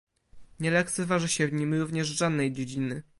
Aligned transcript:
Nie 0.59 0.71
lekceważy 0.71 1.27
się 1.27 1.47
w 1.47 1.53
nim 1.53 1.73
również 1.73 2.07
żadnej 2.07 2.51
dziedziny 2.53 3.03